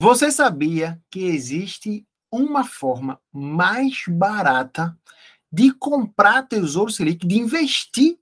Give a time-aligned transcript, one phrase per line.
[0.00, 4.96] Você sabia que existe uma forma mais barata
[5.50, 8.16] de comprar Tesouro Selic, de investir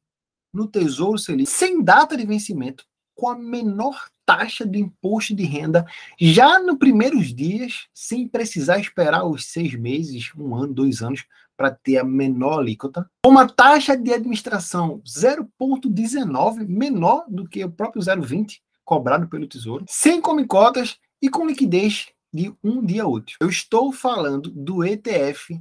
[0.51, 5.85] no Tesouro Selic sem data de vencimento, com a menor taxa de imposto de renda
[6.19, 11.27] já nos primeiros dias, sem precisar esperar os seis meses, um ano, dois anos,
[11.59, 13.07] para ter a menor alíquota.
[13.27, 20.21] Uma taxa de administração 0,19, menor do que o próprio 0,20 cobrado pelo Tesouro, sem
[20.23, 23.37] comicotas e com liquidez de um dia útil.
[23.41, 25.61] Eu estou falando do ETF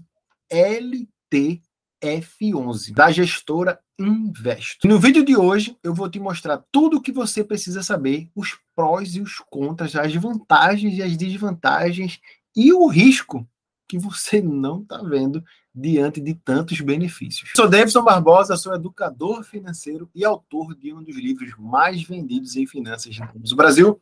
[0.51, 4.87] LTF11, da gestora Investo.
[4.87, 8.57] No vídeo de hoje, eu vou te mostrar tudo o que você precisa saber, os
[8.75, 12.19] prós e os contras, as vantagens e as desvantagens
[12.53, 13.47] e o risco
[13.87, 15.43] que você não está vendo
[15.73, 17.51] diante de tantos benefícios.
[17.55, 22.65] Sou Davidson Barbosa, sou educador financeiro e autor de um dos livros mais vendidos em
[22.65, 24.01] finanças do Brasil,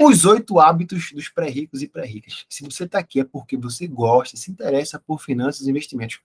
[0.00, 2.44] Os Oito Hábitos dos Pré-Ricos e Pré-Ricas.
[2.48, 6.18] Se você está aqui é porque você gosta, se interessa por finanças e investimentos.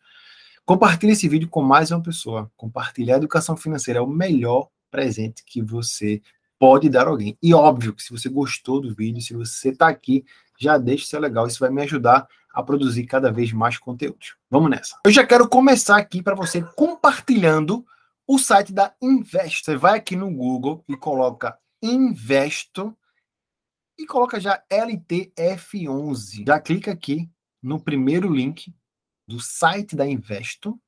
[0.66, 2.52] Compartilhe esse vídeo com mais uma pessoa.
[2.58, 6.20] Compartilhar a educação financeira é o melhor presente que você
[6.58, 7.38] pode dar a alguém.
[7.44, 10.25] E óbvio que se você gostou do vídeo, se você está aqui,
[10.59, 11.45] já deixe seu legal.
[11.45, 14.36] Isso vai me ajudar a produzir cada vez mais conteúdos.
[14.50, 14.97] Vamos nessa.
[15.06, 17.86] Eu já quero começar aqui para você compartilhando
[18.25, 19.66] o site da Investo.
[19.66, 22.97] Você vai aqui no Google e coloca Investo
[24.00, 26.45] e coloca já LTF11.
[26.47, 27.30] Já clica aqui
[27.61, 28.73] no primeiro link
[29.28, 30.80] do site da Investo.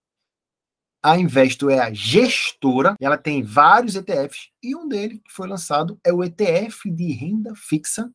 [1.04, 6.00] A Investo é a gestora, ela tem vários ETFs e um deles que foi lançado
[6.06, 8.10] é o ETF de renda fixa,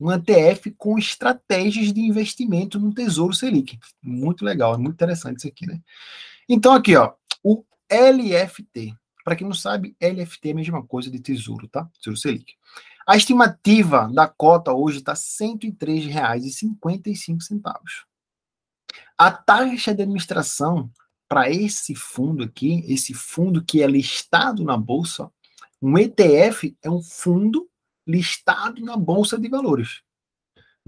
[0.00, 3.78] um ETF com estratégias de investimento no Tesouro Selic.
[4.02, 5.80] Muito legal, é muito interessante isso aqui, né?
[6.48, 7.12] Então aqui, ó,
[7.44, 8.96] o LFT.
[9.28, 11.86] Para quem não sabe, LFT é a mesma coisa de Tesouro, tá?
[11.98, 12.54] Tesouro Selic.
[13.06, 17.60] A estimativa da cota hoje está R$ 103,55.
[19.18, 20.90] A taxa de administração
[21.28, 25.30] para esse fundo aqui, esse fundo que é listado na bolsa,
[25.82, 27.68] um ETF é um fundo
[28.06, 30.00] listado na bolsa de valores.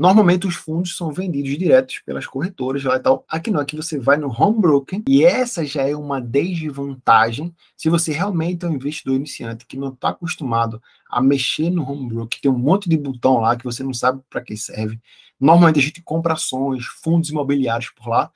[0.01, 3.23] Normalmente os fundos são vendidos diretos pelas corretoras lá e tal.
[3.29, 7.91] Aqui não, aqui você vai no home broker e essa já é uma desvantagem se
[7.91, 12.41] você realmente é um investidor iniciante que não está acostumado a mexer no home broker,
[12.41, 14.99] tem um monte de botão lá que você não sabe para que serve.
[15.39, 18.33] Normalmente a gente compra ações, fundos imobiliários por lá.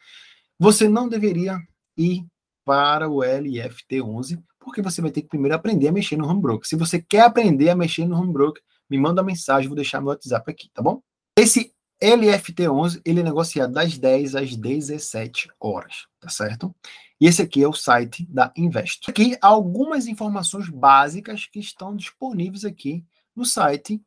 [0.59, 1.59] Você não deveria
[1.97, 2.27] ir
[2.63, 6.69] para o LFT11, porque você vai ter que primeiro aprender a mexer no home broker.
[6.69, 10.03] Se você quer aprender a mexer no home broker, me manda uma mensagem, vou deixar
[10.03, 11.01] meu WhatsApp aqui, tá bom?
[11.37, 16.75] Esse LFT11, ele é negociado das 10 às 17 horas, tá certo?
[17.21, 19.11] E esse aqui é o site da Invest.
[19.11, 24.01] Aqui algumas informações básicas que estão disponíveis aqui no site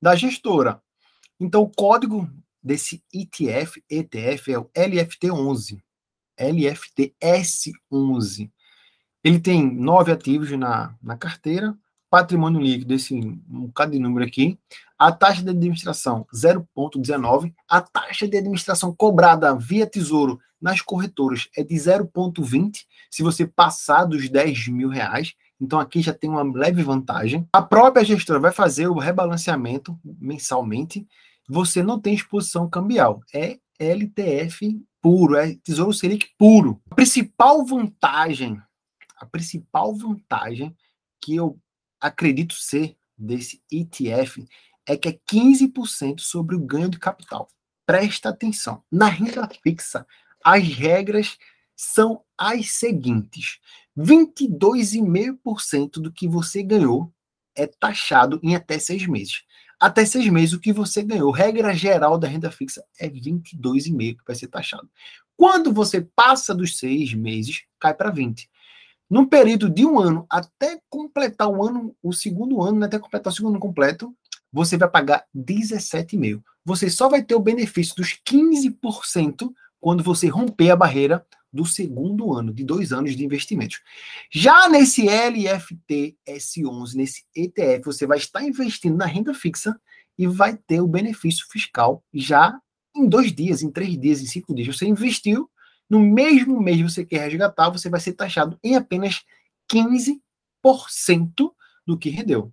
[0.00, 0.82] da gestora.
[1.40, 2.30] Então, o código
[2.62, 5.80] desse ETF, ETF é o LFT11,
[6.38, 8.50] LFTS11.
[9.22, 11.74] Ele tem nove ativos na, na carteira,
[12.14, 14.56] patrimônio líquido, esse um bocado de número aqui,
[14.96, 21.64] a taxa de administração 0,19, a taxa de administração cobrada via tesouro nas corretoras é
[21.64, 26.84] de 0,20, se você passar dos 10 mil reais, então aqui já tem uma leve
[26.84, 27.48] vantagem.
[27.52, 31.04] A própria gestora vai fazer o rebalanceamento mensalmente,
[31.48, 33.22] você não tem exposição cambial.
[33.34, 36.80] É LTF puro, é Tesouro Selic puro.
[36.92, 38.56] A principal vantagem,
[39.16, 40.72] a principal vantagem
[41.20, 41.58] que eu
[42.04, 44.46] acredito ser desse ETF
[44.86, 47.48] é que é 15% sobre o ganho de capital.
[47.86, 48.82] Presta atenção.
[48.92, 50.06] Na renda fixa,
[50.44, 51.38] as regras
[51.74, 53.58] são as seguintes:
[53.98, 57.10] 22,5% do que você ganhou
[57.56, 59.44] é taxado em até seis meses
[59.80, 61.30] até seis meses o que você ganhou.
[61.30, 64.88] Regra geral da renda fixa é 22,5% que vai ser taxado.
[65.36, 68.48] Quando você passa dos seis meses, cai para 20.
[69.14, 73.32] Num período de um ano até completar o ano, o segundo ano, né, até completar
[73.32, 74.12] o segundo ano completo,
[74.52, 76.42] você vai pagar 17,5%.
[76.64, 82.34] Você só vai ter o benefício dos 15% quando você romper a barreira do segundo
[82.34, 83.80] ano, de dois anos de investimentos.
[84.32, 89.80] Já nesse LFT S11, nesse ETF, você vai estar investindo na renda fixa
[90.18, 92.52] e vai ter o benefício fiscal já
[92.96, 94.76] em dois dias, em três dias, em cinco dias.
[94.76, 95.48] Você investiu,
[95.88, 99.22] no mesmo mês você quer resgatar, você vai ser taxado em apenas
[99.70, 100.20] 15%
[101.86, 102.52] do que rendeu.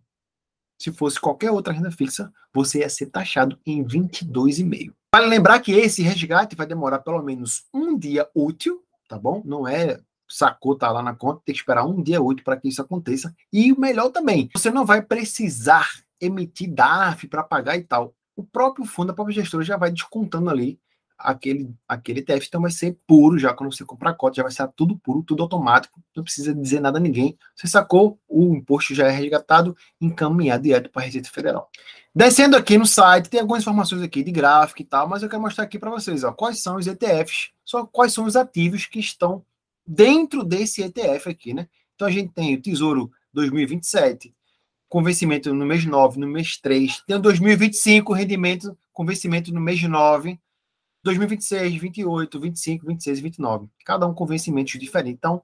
[0.79, 4.93] Se fosse qualquer outra renda fixa, você ia ser taxado em 22,5%.
[5.13, 8.81] Vale lembrar que esse resgate vai demorar pelo menos um dia útil
[9.11, 9.41] tá bom?
[9.43, 9.99] Não é
[10.29, 13.35] sacou, tá lá na conta, tem que esperar um dia útil para que isso aconteça.
[13.51, 15.89] E o melhor também, você não vai precisar
[16.21, 18.15] emitir DARF para pagar e tal.
[18.33, 20.79] o próprio fundo, a própria gestora já vai descontando ali
[21.23, 24.67] aquele, aquele ETF, então vai ser puro já quando você comprar cota, já vai ser
[24.75, 27.37] tudo puro, tudo automático, não precisa dizer nada a ninguém.
[27.55, 31.69] Você sacou, o imposto já é resgatado, encaminhado direto para a Receita Federal.
[32.13, 35.41] Descendo aqui no site, tem algumas informações aqui de gráfico e tal, mas eu quero
[35.41, 38.99] mostrar aqui para vocês, ó, quais são os ETFs, só quais são os ativos que
[38.99, 39.45] estão
[39.85, 41.67] dentro desse ETF aqui, né?
[41.95, 44.33] Então a gente tem o Tesouro 2027,
[44.89, 49.61] com vencimento no mês 9, no mês 3, tem o 2025, rendimento com vencimento no
[49.61, 50.37] mês 9,
[51.03, 53.67] 2026, 28, 25, 26 e 29.
[53.85, 55.17] Cada um com vencimentos diferentes.
[55.17, 55.41] Então,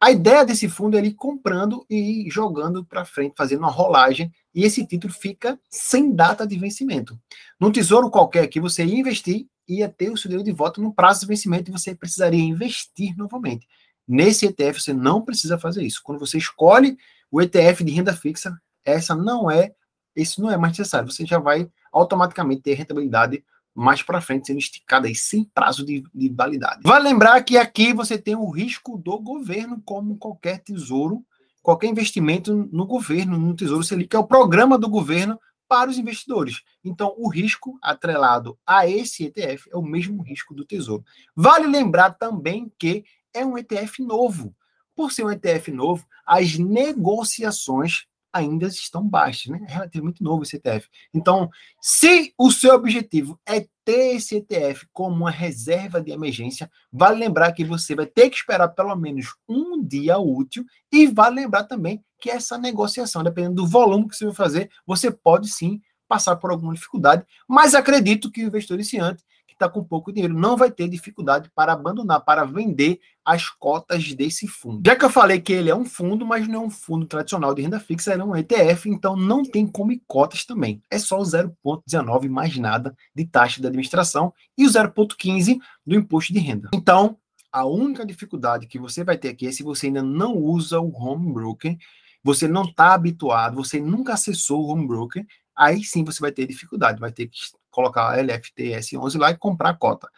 [0.00, 4.62] a ideia desse fundo é ele comprando e jogando para frente, fazendo uma rolagem, e
[4.64, 7.18] esse título fica sem data de vencimento.
[7.58, 10.92] Num tesouro qualquer que você ia investir, ia ter o seu dinheiro de volta no
[10.92, 13.66] prazo de vencimento e você precisaria investir novamente.
[14.06, 16.02] Nesse ETF você não precisa fazer isso.
[16.04, 16.96] Quando você escolhe
[17.30, 19.74] o ETF de renda fixa, essa não é,
[20.14, 21.10] esse não é mais necessário.
[21.10, 23.42] Você já vai automaticamente ter rentabilidade
[23.76, 26.80] mais para frente sendo esticada aí sem prazo de, de validade.
[26.82, 31.22] Vale lembrar que aqui você tem o risco do governo, como qualquer tesouro,
[31.62, 35.38] qualquer investimento no governo, no Tesouro Selic, que é o programa do governo
[35.68, 36.62] para os investidores.
[36.82, 41.04] Então, o risco atrelado a esse ETF é o mesmo risco do Tesouro.
[41.34, 44.54] Vale lembrar também que é um ETF novo.
[44.94, 49.64] Por ser um ETF novo, as negociações ainda estão baixas, né?
[49.68, 50.88] É relativamente novo esse ETF.
[51.12, 51.50] Então,
[51.80, 57.52] se o seu objetivo é ter esse ETF como uma reserva de emergência, vale lembrar
[57.52, 62.02] que você vai ter que esperar pelo menos um dia útil e vale lembrar também
[62.18, 66.50] que essa negociação, dependendo do volume que você vai fazer, você pode sim passar por
[66.50, 69.24] alguma dificuldade, mas acredito que o investidor iniciante
[69.56, 74.46] está com pouco dinheiro não vai ter dificuldade para abandonar, para vender as cotas desse
[74.46, 74.82] fundo.
[74.86, 77.54] Já que eu falei que ele é um fundo, mas não é um fundo tradicional
[77.54, 80.80] de renda fixa, ele é um ETF, então não tem como cotas também.
[80.90, 86.32] É só o 0,19 mais nada de taxa de administração e o 0,15 do imposto
[86.32, 86.70] de renda.
[86.72, 87.18] Então,
[87.50, 90.92] a única dificuldade que você vai ter aqui é se você ainda não usa o
[90.94, 91.76] home broker,
[92.22, 95.24] você não está habituado, você nunca acessou o home broker,
[95.56, 97.38] aí sim você vai ter dificuldade, vai ter que
[97.70, 100.08] colocar a LFTS11 lá e comprar a cota.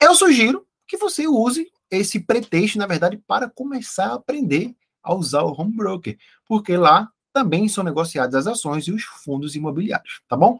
[0.00, 5.42] Eu sugiro que você use esse pretexto, na verdade, para começar a aprender a usar
[5.42, 6.16] o home broker,
[6.46, 10.58] porque lá também são negociadas as ações e os fundos imobiliários, tá bom?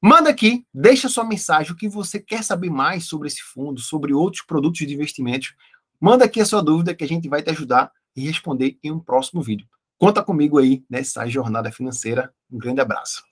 [0.00, 4.12] Manda aqui, deixa sua mensagem, o que você quer saber mais sobre esse fundo, sobre
[4.12, 5.54] outros produtos de investimentos.
[6.00, 8.98] Manda aqui a sua dúvida que a gente vai te ajudar e responder em um
[8.98, 9.66] próximo vídeo.
[9.96, 12.34] Conta comigo aí nessa jornada financeira.
[12.50, 13.20] Um grande abraço.